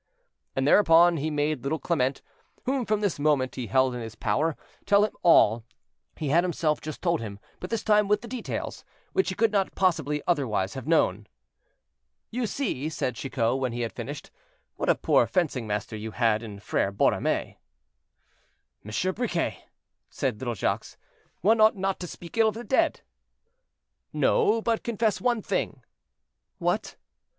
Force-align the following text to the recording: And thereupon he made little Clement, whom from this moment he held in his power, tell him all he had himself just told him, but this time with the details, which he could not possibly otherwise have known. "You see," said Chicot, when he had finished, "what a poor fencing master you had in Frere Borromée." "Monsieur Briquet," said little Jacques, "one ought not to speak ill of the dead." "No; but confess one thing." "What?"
And 0.55 0.67
thereupon 0.67 1.17
he 1.17 1.29
made 1.29 1.61
little 1.61 1.77
Clement, 1.77 2.23
whom 2.65 2.87
from 2.87 3.01
this 3.01 3.19
moment 3.19 3.53
he 3.53 3.67
held 3.67 3.93
in 3.93 4.01
his 4.01 4.15
power, 4.15 4.57
tell 4.87 5.05
him 5.05 5.13
all 5.21 5.63
he 6.17 6.29
had 6.29 6.43
himself 6.43 6.81
just 6.81 7.03
told 7.03 7.21
him, 7.21 7.37
but 7.59 7.69
this 7.69 7.83
time 7.83 8.07
with 8.07 8.21
the 8.21 8.27
details, 8.27 8.83
which 9.13 9.29
he 9.29 9.35
could 9.35 9.51
not 9.51 9.75
possibly 9.75 10.23
otherwise 10.25 10.73
have 10.73 10.87
known. 10.87 11.27
"You 12.31 12.47
see," 12.47 12.89
said 12.89 13.13
Chicot, 13.13 13.59
when 13.59 13.73
he 13.73 13.81
had 13.81 13.93
finished, 13.93 14.31
"what 14.75 14.89
a 14.89 14.95
poor 14.95 15.27
fencing 15.27 15.67
master 15.67 15.95
you 15.95 16.09
had 16.09 16.41
in 16.41 16.59
Frere 16.61 16.91
Borromée." 16.91 17.57
"Monsieur 18.83 19.11
Briquet," 19.13 19.65
said 20.09 20.39
little 20.39 20.55
Jacques, 20.55 20.97
"one 21.41 21.61
ought 21.61 21.77
not 21.77 21.99
to 21.99 22.07
speak 22.07 22.39
ill 22.39 22.47
of 22.47 22.55
the 22.55 22.63
dead." 22.63 23.01
"No; 24.11 24.63
but 24.63 24.81
confess 24.81 25.21
one 25.21 25.43
thing." 25.43 25.83
"What?" 26.57 26.95